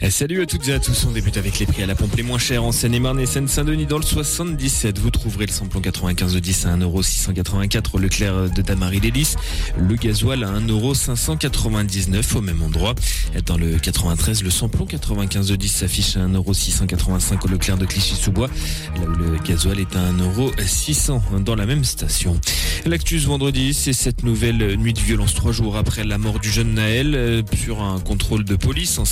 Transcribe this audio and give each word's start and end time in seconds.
Eh, 0.00 0.10
salut 0.10 0.42
à 0.42 0.46
toutes 0.46 0.66
et 0.66 0.72
à 0.72 0.80
tous. 0.80 1.04
On 1.08 1.12
débute 1.12 1.36
avec 1.36 1.60
les 1.60 1.66
prix 1.66 1.84
à 1.84 1.86
la 1.86 1.94
pompe 1.94 2.16
les 2.16 2.24
moins 2.24 2.38
chers 2.38 2.64
en 2.64 2.72
Seine-et-Marne 2.72 3.20
et 3.20 3.26
Seine-Saint-Denis 3.26 3.86
dans 3.86 3.98
le 3.98 4.02
77. 4.02 4.98
Vous 4.98 5.12
trouverez 5.12 5.46
le 5.46 5.52
samplon 5.52 5.80
95 5.80 6.34
de 6.34 6.40
10 6.40 6.66
à 6.66 6.76
1,684€ 6.76 8.00
Leclerc 8.00 8.50
de 8.50 8.62
Damary 8.62 8.98
Lélis. 8.98 9.36
Le 9.78 9.94
gasoil 9.94 10.42
à 10.42 10.48
1,599€ 10.58 12.36
au 12.36 12.40
même 12.40 12.60
endroit. 12.60 12.96
Dans 13.44 13.56
le 13.56 13.78
93, 13.78 14.42
le 14.42 14.50
samplon 14.50 14.84
95 14.84 15.46
de 15.46 15.54
10 15.54 15.68
s'affiche 15.68 16.16
à 16.16 16.26
1,685€ 16.26 17.44
au 17.44 17.48
Leclerc 17.48 17.78
de 17.78 17.86
Clichy-sous-Bois. 17.86 18.50
Là 18.96 19.02
où 19.02 19.14
le 19.14 19.38
gasoil 19.46 19.78
est 19.78 19.94
à 19.94 20.12
1,600€ 20.12 21.44
dans 21.44 21.54
la 21.54 21.66
même 21.66 21.84
station. 21.84 22.40
L'actus 22.84 23.26
vendredi, 23.26 23.74
c'est 23.74 23.92
cette 23.92 24.24
nouvelle 24.24 24.76
nuit 24.76 24.92
de 24.92 25.00
violence 25.00 25.34
trois 25.34 25.52
jours 25.52 25.76
après 25.76 26.02
la 26.02 26.18
mort 26.18 26.40
du 26.40 26.50
jeune 26.50 26.74
Naël 26.74 27.14
euh, 27.14 27.42
sur 27.56 27.82
un 27.82 28.00
contrôle 28.00 28.44
de 28.44 28.56
police 28.56 28.98
en 28.98 29.04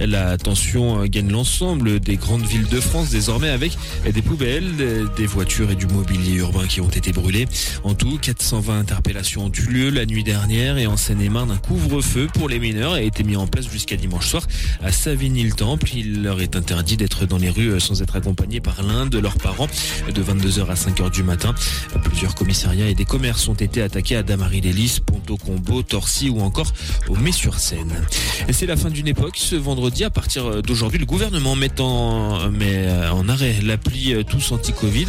La 0.00 0.38
tension 0.38 1.02
euh, 1.02 1.06
gagne 1.06 1.30
l'ensemble 1.30 2.00
des 2.00 2.16
grandes 2.16 2.46
villes 2.46 2.68
de 2.68 2.80
France 2.80 3.10
désormais 3.10 3.50
avec 3.50 3.76
des 4.12 4.22
poubelles, 4.22 4.72
des 5.16 5.26
voitures 5.26 5.70
et 5.70 5.74
du 5.74 5.86
mobilier 5.86 6.34
urbain 6.34 6.66
qui 6.66 6.80
ont 6.80 6.88
été 6.88 7.12
brûlés. 7.12 7.46
En 7.84 7.94
tout, 7.94 8.18
420 8.18 8.78
interpellations 8.78 9.46
ont 9.46 9.52
eu 9.52 9.70
lieu 9.70 9.90
la 9.90 10.06
nuit 10.06 10.24
dernière 10.24 10.78
et 10.78 10.86
en 10.86 10.96
Seine-et-Marne, 10.96 11.50
un 11.50 11.56
couvre-feu 11.56 12.28
pour 12.32 12.48
les 12.48 12.58
mineurs 12.58 12.94
a 12.94 13.02
été 13.02 13.22
mis 13.22 13.36
en 13.36 13.46
place 13.46 13.68
jusqu'à 13.70 13.96
dimanche 13.96 14.28
soir 14.28 14.46
à 14.82 14.92
Savigny-le-Temple. 14.92 15.88
Il 15.94 16.22
leur 16.22 16.40
est 16.40 16.56
interdit 16.56 16.96
d'être 16.96 17.26
dans 17.26 17.38
les 17.38 17.50
rues 17.50 17.80
sans 17.80 18.02
être 18.02 18.16
accompagnés 18.16 18.60
par 18.60 18.82
l'un 18.82 19.06
de 19.06 19.18
leurs 19.18 19.36
parents 19.36 19.68
de 20.12 20.22
22h 20.22 20.66
à 20.66 20.74
5h 20.74 21.10
du 21.10 21.22
matin. 21.22 21.54
Plusieurs 22.04 22.34
commissariats 22.34 22.88
et 22.88 22.94
des 22.94 23.04
commerces 23.04 23.48
ont 23.48 23.54
été 23.54 23.82
attaqués 23.82 24.16
à 24.16 24.22
Damary-les-Lys, 24.22 25.00
Ponto-Combo, 25.00 25.82
Torcy 25.82 26.30
ou 26.30 26.40
encore 26.40 26.72
au 27.08 27.16
Mai-sur-Seine. 27.16 28.06
Et 28.48 28.52
c'est 28.52 28.66
la 28.66 28.76
fin 28.76 28.90
d'une 28.90 29.08
Ce 29.34 29.54
vendredi, 29.54 30.04
à 30.04 30.10
partir 30.10 30.62
d'aujourd'hui, 30.62 30.98
le 30.98 31.06
gouvernement 31.06 31.54
met 31.54 31.80
en, 31.80 32.50
en 32.50 33.28
arrêt 33.28 33.56
l'appli 33.62 34.14
Tous 34.28 34.52
Anti-Covid, 34.52 35.06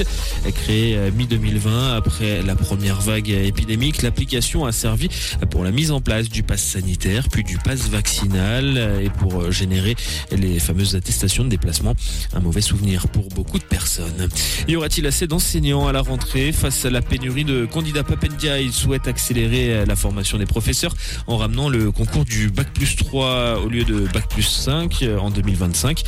créée 0.54 0.98
mi-2020 1.12 1.96
après 1.96 2.44
la 2.44 2.56
première 2.56 3.02
vague 3.02 3.30
épidémique. 3.30 4.02
L'application 4.02 4.66
a 4.66 4.72
servi 4.72 5.10
pour 5.50 5.64
la 5.64 5.72
mise 5.72 5.92
en 5.92 6.00
place 6.00 6.30
du 6.30 6.44
pass 6.44 6.62
sanitaire, 6.62 7.28
puis 7.30 7.44
du 7.44 7.58
pass 7.58 7.90
vaccinal 7.90 9.02
et 9.02 9.10
pour 9.10 9.52
générer 9.52 9.96
les 10.32 10.60
fameuses 10.60 10.96
attestations 10.96 11.44
de 11.44 11.50
déplacement. 11.50 11.96
Un 12.34 12.40
mauvais 12.40 12.62
souvenir 12.62 13.08
pour 13.08 13.30
beaucoup 13.30 13.58
de 13.58 13.64
personnes. 13.64 14.30
Y 14.68 14.76
aura-t-il 14.76 15.08
assez 15.08 15.26
d'enseignants 15.28 15.88
à 15.88 15.92
la 15.92 16.02
rentrée 16.02 16.52
face 16.52 16.86
à 16.86 16.92
la 16.92 17.02
pénurie 17.02 17.46
de 17.46 17.66
candidats 17.66 18.04
Papendia 18.04 18.62
Il 18.62 18.74
souhaite 18.74 19.08
accélérer 19.08 19.86
la 19.86 19.96
formation 19.96 20.38
des 20.38 20.46
professeurs 20.46 20.94
en 21.26 21.38
ramenant 21.38 21.68
le 21.68 21.92
concours 21.92 22.26
du 22.26 22.50
Bac 22.50 22.72
plus 22.74 22.96
3 22.96 23.62
au 23.66 23.70
lieu 23.70 23.84
de 23.84 23.89
Bac 24.14 24.28
plus 24.30 24.44
5 24.44 25.06
en 25.20 25.30
2025. 25.30 26.04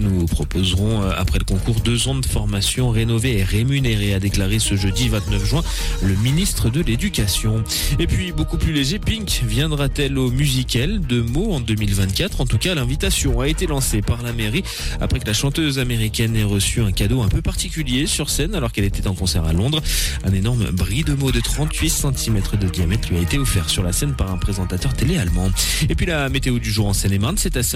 Nous 0.00 0.26
proposerons 0.26 1.02
après 1.02 1.38
le 1.38 1.44
concours 1.44 1.80
deux 1.80 2.08
ans 2.08 2.14
de 2.14 2.26
formation 2.26 2.90
rénovée 2.90 3.38
et 3.38 3.44
rémunérée, 3.44 4.14
a 4.14 4.20
déclaré 4.20 4.58
ce 4.58 4.76
jeudi 4.76 5.08
29 5.08 5.44
juin 5.44 5.62
le 6.02 6.14
ministre 6.16 6.70
de 6.70 6.80
l'Éducation. 6.80 7.64
Et 7.98 8.06
puis 8.06 8.32
beaucoup 8.32 8.58
plus 8.58 8.72
léger, 8.72 8.98
Pink 8.98 9.42
viendra-t-elle 9.46 10.18
au 10.18 10.30
musical 10.30 11.00
de 11.00 11.20
mots 11.20 11.52
en 11.52 11.60
2024 11.60 12.40
En 12.40 12.46
tout 12.46 12.58
cas, 12.58 12.74
l'invitation 12.74 13.40
a 13.40 13.48
été 13.48 13.66
lancée 13.66 14.02
par 14.02 14.22
la 14.22 14.32
mairie 14.32 14.62
après 15.00 15.20
que 15.20 15.26
la 15.26 15.32
chanteuse 15.32 15.78
américaine 15.78 16.36
ait 16.36 16.44
reçu 16.44 16.80
un 16.80 16.92
cadeau 16.92 17.22
un 17.22 17.28
peu 17.28 17.42
particulier 17.42 18.06
sur 18.06 18.30
scène 18.30 18.54
alors 18.54 18.72
qu'elle 18.72 18.84
était 18.84 19.06
en 19.06 19.14
concert 19.14 19.44
à 19.44 19.52
Londres. 19.52 19.80
Un 20.24 20.32
énorme 20.32 20.70
bris 20.70 21.04
de 21.04 21.14
mots 21.14 21.32
de 21.32 21.40
38 21.40 21.90
cm 21.90 22.40
de 22.60 22.68
diamètre 22.68 23.08
lui 23.10 23.18
a 23.18 23.20
été 23.20 23.38
offert 23.38 23.68
sur 23.68 23.82
la 23.82 23.92
scène 23.92 24.14
par 24.14 24.30
un 24.30 24.38
présentateur 24.38 24.94
télé 24.94 25.18
allemand. 25.18 25.50
Et 25.88 25.94
puis 25.94 26.06
la 26.06 26.28
météo 26.28 26.58
du 26.58 26.70
jour 26.70 26.86
en 26.86 26.92
Seine-et-Marne, 27.26 27.38
c'est 27.38 27.56
assez 27.56 27.74